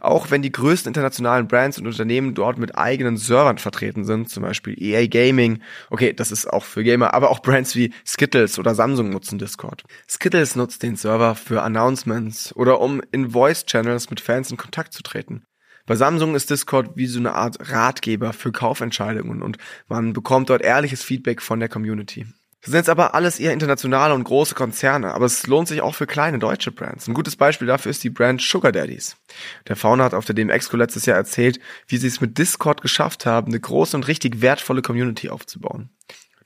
Auch 0.00 0.30
wenn 0.30 0.42
die 0.42 0.52
größten 0.52 0.90
internationalen 0.90 1.48
Brands 1.48 1.78
und 1.78 1.86
Unternehmen 1.86 2.34
dort 2.34 2.58
mit 2.58 2.76
eigenen 2.76 3.16
Servern 3.16 3.58
vertreten 3.58 4.04
sind, 4.04 4.28
zum 4.28 4.42
Beispiel 4.42 4.74
EA 4.80 5.06
Gaming, 5.06 5.60
okay, 5.90 6.12
das 6.12 6.32
ist 6.32 6.46
auch 6.46 6.64
für 6.64 6.84
Gamer, 6.84 7.14
aber 7.14 7.30
auch 7.30 7.40
Brands 7.40 7.74
wie 7.76 7.92
Skittles 8.06 8.58
oder 8.58 8.74
Samsung 8.74 9.10
nutzen 9.10 9.38
Discord. 9.38 9.84
Skittles 10.08 10.56
nutzt 10.56 10.82
den 10.82 10.96
Server 10.96 11.34
für 11.34 11.62
Announcements 11.62 12.54
oder 12.56 12.80
um 12.80 13.00
in 13.12 13.30
Voice-Channels 13.30 14.10
mit 14.10 14.20
Fans 14.20 14.50
in 14.50 14.56
Kontakt 14.56 14.92
zu 14.92 15.02
treten. 15.02 15.44
Bei 15.86 15.96
Samsung 15.96 16.34
ist 16.34 16.50
Discord 16.50 16.90
wie 16.94 17.06
so 17.06 17.18
eine 17.18 17.34
Art 17.34 17.56
Ratgeber 17.72 18.32
für 18.32 18.52
Kaufentscheidungen 18.52 19.42
und 19.42 19.56
man 19.88 20.12
bekommt 20.12 20.50
dort 20.50 20.62
ehrliches 20.62 21.02
Feedback 21.02 21.42
von 21.42 21.58
der 21.58 21.68
Community. 21.68 22.26
Das 22.60 22.72
sind 22.72 22.76
jetzt 22.76 22.90
aber 22.90 23.14
alles 23.14 23.40
eher 23.40 23.54
internationale 23.54 24.12
und 24.12 24.24
große 24.24 24.54
Konzerne, 24.54 25.14
aber 25.14 25.24
es 25.24 25.46
lohnt 25.46 25.66
sich 25.66 25.80
auch 25.80 25.94
für 25.94 26.06
kleine 26.06 26.38
deutsche 26.38 26.70
Brands. 26.70 27.08
Ein 27.08 27.14
gutes 27.14 27.36
Beispiel 27.36 27.66
dafür 27.66 27.90
ist 27.90 28.04
die 28.04 28.10
Brand 28.10 28.42
Sugar 28.42 28.70
Daddies. 28.70 29.16
Der 29.66 29.76
Founder 29.76 30.04
hat 30.04 30.12
auf 30.12 30.26
der 30.26 30.34
DMX 30.34 30.70
letztes 30.72 31.06
Jahr 31.06 31.16
erzählt, 31.16 31.58
wie 31.86 31.96
sie 31.96 32.06
es 32.06 32.20
mit 32.20 32.36
Discord 32.36 32.82
geschafft 32.82 33.24
haben, 33.24 33.46
eine 33.48 33.60
große 33.60 33.96
und 33.96 34.08
richtig 34.08 34.42
wertvolle 34.42 34.82
Community 34.82 35.30
aufzubauen. 35.30 35.88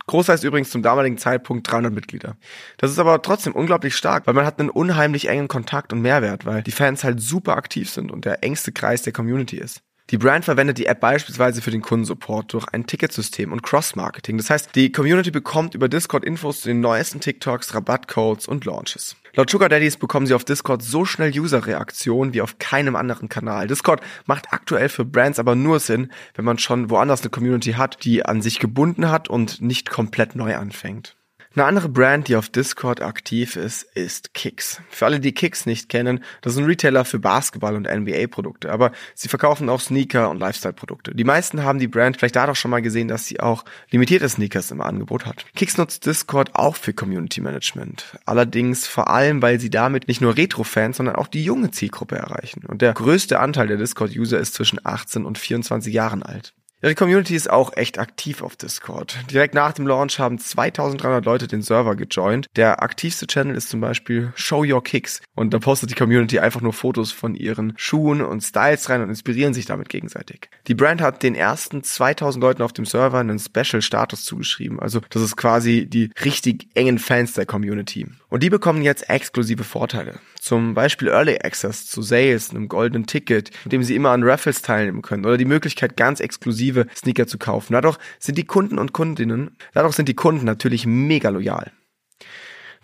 Groß 0.06 0.28
heißt 0.28 0.44
übrigens 0.44 0.71
zum 0.71 0.83
damaligen 0.83 1.18
Zeitpunkt 1.18 1.71
300 1.71 1.92
Mitglieder. 1.92 2.37
Das 2.76 2.90
ist 2.90 2.99
aber 2.99 3.23
trotzdem 3.23 3.54
unglaublich 3.54 3.97
stark, 3.97 4.26
weil 4.26 4.35
man 4.35 4.47
hat 4.47 4.61
einen 4.61 4.71
unheimlich 4.71 5.28
engen 5.28 5.49
Kontakt 5.49 5.92
und 5.92 6.02
Mehrwert, 6.02 6.44
weil 6.44 6.62
die 6.62 6.73
Fans 6.73 7.02
halt 7.02 7.21
super 7.21 7.56
aktiv 7.56 7.90
sind 7.90 8.12
und 8.12 8.25
der 8.25 8.44
engste 8.44 8.71
Kreis 8.71 9.02
der 9.02 9.14
Community 9.14 9.56
ist. 9.56 9.83
Die 10.11 10.18
Brand 10.18 10.44
verwendet 10.44 10.76
die 10.76 10.84
App 10.84 11.00
beispielsweise 11.00 11.62
für 11.62 11.70
den 11.70 11.80
Kundensupport 11.80 12.52
durch 12.52 12.66
ein 12.68 12.87
Ticketsystem 12.87 13.52
und 13.52 13.62
Cross-Marketing. 13.62 14.37
Das 14.37 14.50
heißt, 14.50 14.75
die 14.75 14.92
Community 14.92 15.30
bekommt 15.30 15.75
über 15.75 15.88
Discord 15.88 16.25
Infos 16.25 16.61
zu 16.61 16.68
den 16.68 16.80
neuesten 16.80 17.20
TikToks, 17.20 17.75
Rabattcodes 17.75 18.46
und 18.46 18.66
Launches. 18.66 19.16
Laut 19.34 19.49
Sugar 19.49 19.70
Daddies 19.70 19.96
bekommen 19.96 20.26
sie 20.26 20.34
auf 20.34 20.44
Discord 20.44 20.82
so 20.82 21.06
schnell 21.06 21.30
User-Reaktionen 21.30 22.34
wie 22.34 22.42
auf 22.42 22.58
keinem 22.58 22.96
anderen 22.96 23.30
Kanal. 23.30 23.66
Discord 23.66 24.02
macht 24.26 24.52
aktuell 24.52 24.90
für 24.90 25.06
Brands 25.06 25.38
aber 25.38 25.54
nur 25.54 25.80
Sinn, 25.80 26.12
wenn 26.34 26.44
man 26.44 26.58
schon 26.58 26.90
woanders 26.90 27.23
eine 27.23 27.30
Community 27.30 27.73
hat, 27.73 28.04
die 28.04 28.26
an 28.26 28.42
sich 28.42 28.58
gebunden 28.58 29.11
hat 29.11 29.30
und 29.30 29.62
nicht 29.62 29.88
komplett 29.88 30.37
neu 30.37 30.54
anfängt. 30.54 31.16
Eine 31.56 31.66
andere 31.66 31.88
Brand, 31.88 32.26
die 32.26 32.34
auf 32.34 32.49
Discord 32.49 33.00
aktiv 33.00 33.54
ist, 33.54 33.84
ist 33.94 34.34
Kicks. 34.34 34.80
Für 34.90 35.06
alle, 35.06 35.20
die 35.20 35.30
Kicks 35.30 35.66
nicht 35.66 35.88
kennen, 35.88 36.25
das 36.40 36.54
ist 36.54 36.58
ein 36.58 36.64
Retailer 36.64 37.04
für 37.04 37.20
Basketball- 37.20 37.76
und 37.76 37.87
NBA-Produkte, 37.87 38.73
aber 38.73 38.90
sie 39.14 39.28
verkaufen 39.28 39.68
auch 39.68 39.80
Sneaker- 39.80 40.30
und 40.30 40.40
Lifestyle-Produkte. 40.40 41.14
Die 41.14 41.23
meisten 41.23 41.62
haben 41.62 41.78
die 41.78 41.87
Brand 41.87 42.16
vielleicht 42.16 42.34
dadurch 42.34 42.58
schon 42.58 42.73
mal 42.73 42.82
gesehen, 42.82 43.06
dass 43.06 43.26
sie 43.26 43.38
auch 43.38 43.64
limitierte 43.92 44.28
Sneakers 44.28 44.73
im 44.73 44.80
Angebot 44.80 45.26
hat. 45.26 45.46
Kicks 45.54 45.78
nutzt 45.78 46.06
Discord 46.06 46.56
auch 46.56 46.75
für 46.75 46.92
Community 46.92 47.40
Management. 47.40 48.18
Allerdings 48.26 48.88
vor 48.88 49.08
allem, 49.08 49.40
weil 49.40 49.61
sie 49.61 49.70
damit 49.70 50.08
nicht 50.08 50.20
nur 50.20 50.37
Retro-Fans, 50.37 50.96
sondern 50.96 51.14
auch 51.14 51.28
die 51.28 51.44
junge 51.44 51.70
Zielgruppe 51.70 52.16
erreichen. 52.16 52.64
Und 52.66 52.82
der 52.82 52.94
größte 52.94 53.38
Anteil 53.38 53.68
der 53.68 53.76
Discord-User 53.76 54.40
ist 54.40 54.54
zwischen 54.54 54.80
18 54.82 55.25
und 55.25 55.38
24 55.38 55.94
Jahren 55.94 56.25
alt. 56.25 56.52
Ja, 56.84 56.90
die 56.90 56.96
Community 56.96 57.34
ist 57.34 57.48
auch 57.48 57.74
echt 57.78 57.98
aktiv 57.98 58.42
auf 58.42 58.56
Discord. 58.56 59.16
Direkt 59.30 59.54
nach 59.54 59.72
dem 59.72 59.86
Launch 59.86 60.18
haben 60.18 60.38
2300 60.38 61.24
Leute 61.24 61.48
den 61.48 61.62
Server 61.62 61.96
gejoint. 61.96 62.46
Der 62.56 62.82
aktivste 62.82 63.26
Channel 63.26 63.56
ist 63.56 63.70
zum 63.70 63.80
Beispiel 63.80 64.34
Show 64.34 64.66
Your 64.68 64.84
Kicks. 64.84 65.22
Und 65.34 65.54
da 65.54 65.60
postet 65.60 65.88
die 65.88 65.94
Community 65.94 66.40
einfach 66.40 66.60
nur 66.60 66.74
Fotos 66.74 67.10
von 67.10 67.36
ihren 67.36 67.72
Schuhen 67.78 68.20
und 68.20 68.42
Styles 68.42 68.90
rein 68.90 69.00
und 69.00 69.08
inspirieren 69.08 69.54
sich 69.54 69.64
damit 69.64 69.88
gegenseitig. 69.88 70.50
Die 70.66 70.74
Brand 70.74 71.00
hat 71.00 71.22
den 71.22 71.34
ersten 71.34 71.82
2000 71.82 72.42
Leuten 72.42 72.60
auf 72.60 72.74
dem 72.74 72.84
Server 72.84 73.18
einen 73.18 73.38
Special-Status 73.38 74.22
zugeschrieben. 74.22 74.78
Also 74.78 75.00
das 75.08 75.22
ist 75.22 75.38
quasi 75.38 75.86
die 75.86 76.10
richtig 76.22 76.68
engen 76.74 76.98
Fans 76.98 77.32
der 77.32 77.46
Community. 77.46 78.08
Und 78.34 78.42
die 78.42 78.50
bekommen 78.50 78.82
jetzt 78.82 79.08
exklusive 79.08 79.62
Vorteile. 79.62 80.18
Zum 80.40 80.74
Beispiel 80.74 81.06
Early 81.06 81.38
Access 81.44 81.86
zu 81.86 82.02
Sales, 82.02 82.50
einem 82.50 82.66
goldenen 82.66 83.06
Ticket, 83.06 83.52
mit 83.62 83.72
dem 83.72 83.84
sie 83.84 83.94
immer 83.94 84.10
an 84.10 84.24
Raffles 84.24 84.60
teilnehmen 84.60 85.02
können. 85.02 85.24
Oder 85.24 85.36
die 85.36 85.44
Möglichkeit, 85.44 85.96
ganz 85.96 86.18
exklusiv 86.18 86.78
exklusive 86.78 86.86
Sneaker 86.96 87.28
zu 87.28 87.38
kaufen. 87.38 87.74
Dadurch 87.74 87.96
sind 88.18 88.36
die 88.36 88.44
Kunden 88.44 88.80
und 88.80 88.92
Kundinnen, 88.92 89.56
dadurch 89.72 89.94
sind 89.94 90.08
die 90.08 90.16
Kunden 90.16 90.44
natürlich 90.44 90.84
mega 90.84 91.28
loyal. 91.28 91.70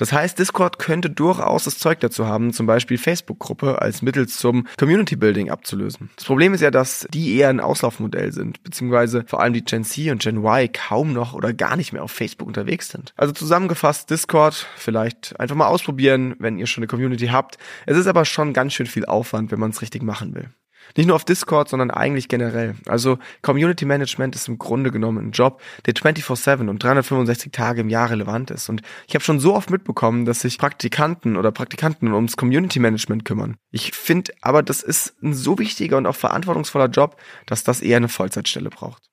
Das 0.01 0.15
heißt, 0.15 0.39
Discord 0.39 0.79
könnte 0.79 1.11
durchaus 1.11 1.65
das 1.65 1.79
Zeug 1.79 2.01
dazu 2.01 2.27
haben, 2.27 2.55
zum 2.55 2.65
Beispiel 2.65 2.97
Facebook-Gruppe 2.97 3.83
als 3.83 4.01
Mittel 4.01 4.27
zum 4.29 4.67
Community 4.79 5.15
Building 5.15 5.51
abzulösen. 5.51 6.09
Das 6.17 6.25
Problem 6.25 6.55
ist 6.55 6.63
ja, 6.63 6.71
dass 6.71 7.07
die 7.13 7.37
eher 7.37 7.51
ein 7.51 7.61
Auslaufmodell 7.61 8.33
sind, 8.33 8.63
beziehungsweise 8.63 9.25
vor 9.27 9.43
allem 9.43 9.53
die 9.53 9.63
Gen 9.63 9.85
C 9.85 10.11
und 10.11 10.23
Gen 10.23 10.39
Y 10.39 10.73
kaum 10.73 11.13
noch 11.13 11.35
oder 11.35 11.53
gar 11.53 11.77
nicht 11.77 11.93
mehr 11.93 12.03
auf 12.03 12.13
Facebook 12.13 12.49
unterwegs 12.49 12.89
sind. 12.89 13.13
Also 13.19 13.35
zusammengefasst, 13.35 14.09
Discord 14.09 14.67
vielleicht 14.75 15.39
einfach 15.39 15.55
mal 15.55 15.67
ausprobieren, 15.67 16.35
wenn 16.39 16.59
ihr 16.59 16.67
schon 16.67 16.81
eine 16.81 16.89
Community 16.89 17.27
habt. 17.27 17.59
Es 17.85 17.99
ist 17.99 18.07
aber 18.07 18.25
schon 18.25 18.55
ganz 18.55 18.73
schön 18.73 18.87
viel 18.87 19.05
Aufwand, 19.05 19.51
wenn 19.51 19.61
man 19.61 19.69
es 19.69 19.83
richtig 19.83 20.03
machen 20.03 20.35
will. 20.35 20.49
Nicht 20.97 21.07
nur 21.07 21.17
auf 21.17 21.25
Discord, 21.25 21.69
sondern 21.69 21.91
eigentlich 21.91 22.29
generell. 22.29 22.75
Also 22.87 23.19
Community 23.43 23.85
Management 23.85 24.35
ist 24.35 24.49
im 24.49 24.59
Grunde 24.59 24.91
genommen 24.91 25.29
ein 25.29 25.31
Job, 25.33 25.61
der 25.87 25.95
24/7 25.95 26.69
und 26.69 26.83
365 26.83 27.53
Tage 27.53 27.81
im 27.83 27.89
Jahr 27.89 28.11
relevant 28.11 28.51
ist. 28.51 28.69
Und 28.69 28.83
ich 29.07 29.15
habe 29.15 29.25
schon 29.25 29.41
so 29.41 29.55
oft 29.55 29.71
mitbekommen, 29.71 30.25
dass 30.25 30.41
sich 30.41 30.59
Praktikanten 30.59 31.37
oder 31.37 31.53
Praktikanten 31.53 32.13
ums 32.13 32.37
Community 32.37 32.79
Management 32.79 33.25
kümmern. 33.25 33.57
Ich 33.71 33.93
finde 33.93 34.33
aber, 34.41 34.63
das 34.63 34.83
ist 34.83 35.15
ein 35.23 35.35
so 35.35 35.59
wichtiger 35.59 35.97
und 35.97 36.07
auch 36.07 36.17
verantwortungsvoller 36.17 36.89
Job, 36.89 37.17
dass 37.47 37.65
das 37.65 37.81
eher 37.81 37.97
eine 37.97 38.09
Vollzeitstelle 38.09 38.71
braucht. 38.71 39.10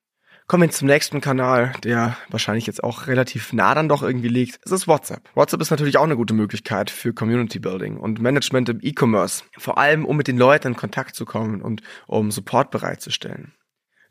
Kommen 0.50 0.64
wir 0.64 0.70
zum 0.70 0.88
nächsten 0.88 1.20
Kanal, 1.20 1.74
der 1.84 2.16
wahrscheinlich 2.30 2.66
jetzt 2.68 2.82
auch 2.82 3.08
relativ 3.08 3.52
nah 3.52 3.76
dann 3.76 3.90
doch 3.90 4.02
irgendwie 4.02 4.30
liegt. 4.30 4.62
Es 4.64 4.72
ist 4.72 4.88
WhatsApp. 4.88 5.30
WhatsApp 5.36 5.60
ist 5.60 5.72
natürlich 5.72 5.98
auch 5.98 6.06
eine 6.06 6.16
gute 6.16 6.34
Möglichkeit 6.34 6.90
für 6.90 7.14
Community 7.14 7.60
Building 7.60 7.98
und 7.98 8.22
Management 8.22 8.70
im 8.70 8.80
E-Commerce. 8.82 9.44
Vor 9.58 9.78
allem, 9.78 10.06
um 10.06 10.16
mit 10.16 10.30
den 10.30 10.38
Leuten 10.38 10.70
in 10.70 10.76
Kontakt 10.78 11.18
zu 11.18 11.26
kommen 11.26 11.62
und 11.62 11.82
um 12.06 12.32
Support 12.32 12.72
bereitzustellen. 12.72 13.52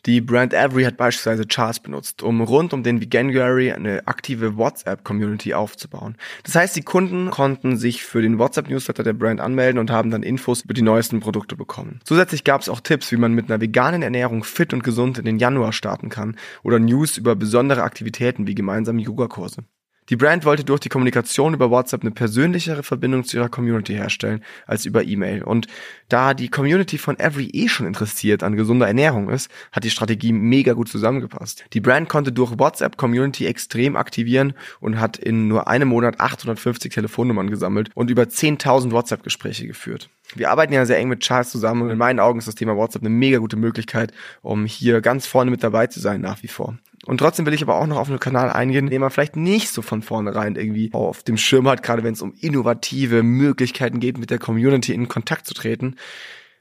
Die 0.05 0.21
Brand 0.21 0.55
Avery 0.55 0.85
hat 0.85 0.97
beispielsweise 0.97 1.47
Charts 1.47 1.81
benutzt, 1.81 2.23
um 2.23 2.41
rund 2.41 2.73
um 2.73 2.83
den 2.83 3.01
Veganuary 3.01 3.73
eine 3.73 4.07
aktive 4.07 4.57
WhatsApp-Community 4.57 5.55
aufzubauen. 5.55 6.17
Das 6.45 6.55
heißt, 6.55 6.77
die 6.77 6.83
Kunden 6.83 7.31
konnten 7.31 7.77
sich 7.77 8.05
für 8.05 8.23
den 8.23 8.39
WhatsApp-Newsletter 8.39 9.03
der 9.03 9.15
Brand 9.15 9.41
anmelden 9.41 9.79
und 9.79 9.91
haben 9.91 10.11
dann 10.11 10.23
Infos 10.23 10.63
über 10.63 10.75
die 10.75 10.83
neuesten 10.83 11.21
Produkte 11.21 11.57
bekommen. 11.57 12.01
Zusätzlich 12.05 12.45
gab 12.45 12.61
es 12.61 12.69
auch 12.69 12.81
Tipps, 12.81 13.11
wie 13.11 13.17
man 13.17 13.33
mit 13.33 13.51
einer 13.51 13.61
veganen 13.61 14.03
Ernährung 14.03 14.45
fit 14.45 14.73
und 14.73 14.85
gesund 14.85 15.19
in 15.19 15.25
den 15.25 15.39
Januar 15.39 15.73
starten 15.73 16.09
kann 16.09 16.37
oder 16.63 16.79
News 16.79 17.17
über 17.17 17.35
besondere 17.35 17.83
Aktivitäten 17.83 18.47
wie 18.47 18.55
gemeinsame 18.55 19.03
Yogakurse. 19.03 19.65
Die 20.09 20.17
Brand 20.17 20.45
wollte 20.45 20.63
durch 20.63 20.79
die 20.79 20.89
Kommunikation 20.89 21.53
über 21.53 21.71
WhatsApp 21.71 22.03
eine 22.03 22.13
persönlichere 22.13 22.85
Verbindung 22.85 23.25
zu 23.25 23.39
ihrer 23.39 23.49
Community 23.49 23.95
herstellen 23.95 24.43
als 24.67 24.85
über 24.85 25.05
E-Mail. 25.05 25.43
Und 25.43 25.67
da 26.09 26.33
die 26.33 26.49
Community 26.49 26.97
von 26.97 27.19
Every 27.19 27.51
eh 27.53 27.67
schon 27.69 27.87
interessiert 27.87 28.45
an 28.45 28.55
gesunder 28.55 28.87
Ernährung 28.87 29.29
ist, 29.29 29.51
hat 29.73 29.83
die 29.83 29.91
Strategie 29.91 30.33
mega 30.33 30.75
gut 30.75 30.89
zusammengepasst. 30.89 31.65
Die 31.73 31.81
Brand 31.81 32.09
konnte 32.09 32.31
durch 32.31 32.57
WhatsApp 32.57 32.97
Community 32.97 33.47
extrem 33.47 33.97
aktivieren 33.97 34.55
und 34.79 35.01
hat 35.01 35.17
in 35.19 35.49
nur 35.49 35.67
einem 35.67 35.89
Monat 35.89 36.21
850 36.21 36.93
Telefonnummern 36.93 37.51
gesammelt 37.51 37.91
und 37.95 38.09
über 38.09 38.23
10.000 38.23 38.93
WhatsApp-Gespräche 38.93 39.67
geführt. 39.67 40.09
Wir 40.35 40.51
arbeiten 40.51 40.73
ja 40.73 40.85
sehr 40.87 40.99
eng 40.99 41.09
mit 41.09 41.21
Charles 41.21 41.51
zusammen 41.51 41.83
und 41.83 41.91
in 41.91 41.99
meinen 41.99 42.21
Augen 42.21 42.39
ist 42.39 42.49
das 42.49 42.55
Thema 42.55 42.77
WhatsApp 42.77 43.03
eine 43.03 43.11
mega 43.11 43.39
gute 43.39 43.57
Möglichkeit, 43.57 44.13
um 44.43 44.67
hier 44.67 45.01
ganz 45.01 45.27
vorne 45.27 45.51
mit 45.51 45.63
dabei 45.63 45.87
zu 45.87 46.01
sein 46.01 46.21
nach 46.21 46.43
wie 46.43 46.49
vor. 46.49 46.77
Und 47.07 47.19
trotzdem 47.19 47.47
will 47.47 47.55
ich 47.55 47.63
aber 47.63 47.77
auch 47.77 47.87
noch 47.87 47.99
auf 47.99 48.09
einen 48.09 48.21
Kanal 48.21 48.51
eingehen, 48.51 48.91
den 48.91 49.01
man 49.01 49.11
vielleicht 49.11 49.37
nicht 49.37 49.71
so 49.71 49.81
von 49.81 50.03
vornherein 50.03 50.57
irgendwie 50.57 50.91
auf 50.93 51.23
dem 51.23 51.37
Schirm 51.37 51.69
hat, 51.69 51.83
gerade 51.83 52.03
wenn 52.03 52.15
es 52.15 52.23
um 52.23 52.35
innovative 52.41 53.23
Möglichkeiten 53.23 54.01
geht, 54.01 54.19
mit 54.19 54.31
der 54.31 54.39
Community 54.39 54.93
in 54.93 55.09
Kontakt 55.09 55.47
zu 55.47 55.55
treten. 55.55 55.97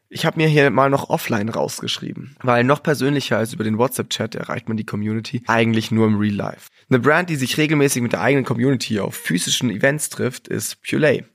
Ich 0.07 0.25
habe 0.25 0.37
mir 0.37 0.47
hier 0.47 0.69
mal 0.69 0.91
noch 0.91 1.09
offline 1.09 1.49
rausgeschrieben, 1.49 2.37
weil 2.43 2.63
noch 2.63 2.83
persönlicher 2.83 3.37
als 3.37 3.53
über 3.53 3.63
den 3.63 3.79
WhatsApp-Chat 3.79 4.35
erreicht 4.35 4.67
man 4.67 4.77
die 4.77 4.85
Community 4.85 5.41
eigentlich 5.47 5.89
nur 5.89 6.05
im 6.05 6.17
Real 6.17 6.35
Life. 6.35 6.69
Eine 6.89 6.99
Brand, 6.99 7.29
die 7.31 7.35
sich 7.35 7.57
regelmäßig 7.57 8.03
mit 8.03 8.13
der 8.13 8.21
eigenen 8.21 8.45
Community 8.45 8.99
auf 8.99 9.15
physischen 9.15 9.71
Events 9.71 10.09
trifft, 10.09 10.47
ist 10.47 10.81
Pulay. 10.83 11.25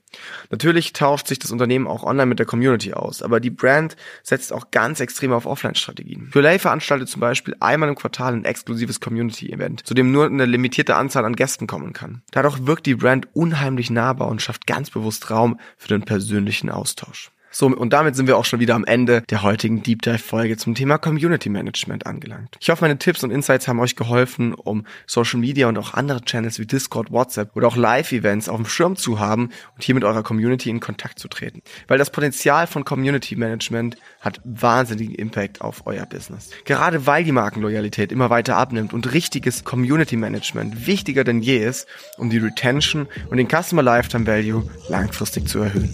Natürlich 0.49 0.93
tauscht 0.93 1.27
sich 1.27 1.39
das 1.39 1.51
Unternehmen 1.51 1.87
auch 1.87 2.03
online 2.03 2.25
mit 2.25 2.39
der 2.39 2.45
Community 2.45 2.93
aus, 2.93 3.21
aber 3.21 3.39
die 3.39 3.49
Brand 3.49 3.95
setzt 4.23 4.51
auch 4.51 4.71
ganz 4.71 4.99
extrem 4.99 5.31
auf 5.31 5.45
Offline-Strategien. 5.45 6.29
Purelay 6.31 6.59
veranstaltet 6.59 7.09
zum 7.09 7.21
Beispiel 7.21 7.55
einmal 7.59 7.89
im 7.89 7.95
Quartal 7.95 8.33
ein 8.33 8.45
exklusives 8.45 8.99
Community-Event, 8.99 9.85
zu 9.85 9.93
dem 9.93 10.11
nur 10.11 10.25
eine 10.25 10.45
limitierte 10.45 10.95
Anzahl 10.95 11.25
an 11.25 11.35
Gästen 11.35 11.67
kommen 11.67 11.93
kann. 11.93 12.21
Dadurch 12.31 12.65
wirkt 12.65 12.85
die 12.85 12.95
Brand 12.95 13.27
unheimlich 13.33 13.89
nahbar 13.89 14.27
und 14.27 14.41
schafft 14.41 14.67
ganz 14.67 14.89
bewusst 14.89 15.29
Raum 15.29 15.59
für 15.77 15.87
den 15.87 16.03
persönlichen 16.03 16.69
Austausch. 16.69 17.31
So, 17.53 17.67
und 17.67 17.91
damit 17.91 18.15
sind 18.15 18.27
wir 18.27 18.37
auch 18.37 18.45
schon 18.45 18.61
wieder 18.61 18.75
am 18.75 18.85
Ende 18.85 19.23
der 19.29 19.43
heutigen 19.43 19.83
Deep 19.83 20.01
Dive 20.01 20.19
Folge 20.19 20.55
zum 20.55 20.73
Thema 20.73 20.97
Community 20.97 21.49
Management 21.49 22.05
angelangt. 22.05 22.55
Ich 22.61 22.69
hoffe, 22.69 22.85
meine 22.85 22.97
Tipps 22.97 23.25
und 23.25 23.31
Insights 23.31 23.67
haben 23.67 23.79
euch 23.81 23.97
geholfen, 23.97 24.53
um 24.53 24.85
Social 25.05 25.37
Media 25.39 25.67
und 25.67 25.77
auch 25.77 25.93
andere 25.93 26.21
Channels 26.21 26.59
wie 26.59 26.65
Discord, 26.65 27.11
WhatsApp 27.11 27.53
oder 27.55 27.67
auch 27.67 27.75
Live-Events 27.75 28.47
auf 28.47 28.55
dem 28.55 28.65
Schirm 28.65 28.95
zu 28.95 29.19
haben 29.19 29.49
und 29.75 29.83
hier 29.83 29.93
mit 29.95 30.05
eurer 30.05 30.23
Community 30.23 30.69
in 30.69 30.79
Kontakt 30.79 31.19
zu 31.19 31.27
treten. 31.27 31.61
Weil 31.89 31.97
das 31.97 32.09
Potenzial 32.09 32.67
von 32.67 32.85
Community 32.85 33.35
Management 33.35 33.97
hat 34.21 34.39
wahnsinnigen 34.45 35.15
Impact 35.15 35.59
auf 35.59 35.85
euer 35.85 36.05
Business. 36.05 36.51
Gerade 36.63 37.05
weil 37.05 37.25
die 37.25 37.33
Markenloyalität 37.33 38.13
immer 38.13 38.29
weiter 38.29 38.55
abnimmt 38.55 38.93
und 38.93 39.11
richtiges 39.11 39.65
Community 39.65 40.15
Management 40.15 40.87
wichtiger 40.87 41.25
denn 41.25 41.41
je 41.41 41.57
ist, 41.57 41.85
um 42.17 42.29
die 42.29 42.37
Retention 42.37 43.07
und 43.29 43.35
den 43.35 43.49
Customer 43.49 43.83
Lifetime 43.83 44.25
Value 44.25 44.69
langfristig 44.87 45.49
zu 45.49 45.59
erhöhen. 45.59 45.93